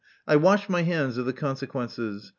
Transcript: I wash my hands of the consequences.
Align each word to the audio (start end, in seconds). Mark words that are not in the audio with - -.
I 0.27 0.35
wash 0.35 0.67
my 0.67 0.81
hands 0.81 1.19
of 1.19 1.27
the 1.27 1.31
consequences. 1.33 2.29